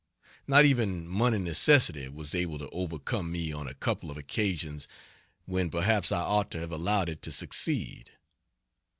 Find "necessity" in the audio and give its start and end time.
1.37-2.09